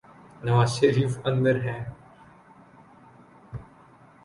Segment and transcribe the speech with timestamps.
[0.43, 1.83] نوازشریف اندر ہیں۔